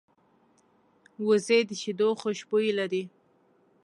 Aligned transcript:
وزې 1.27 1.59
د 1.69 1.71
شیدو 1.81 2.09
خوشبويي 2.21 2.71
لري 2.79 3.03